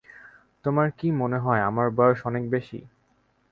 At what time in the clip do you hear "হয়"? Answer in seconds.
1.37-1.61